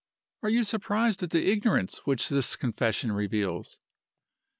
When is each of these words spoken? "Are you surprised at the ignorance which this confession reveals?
"Are 0.41 0.49
you 0.49 0.63
surprised 0.63 1.21
at 1.21 1.29
the 1.29 1.47
ignorance 1.51 1.99
which 2.07 2.29
this 2.29 2.55
confession 2.55 3.11
reveals? 3.11 3.77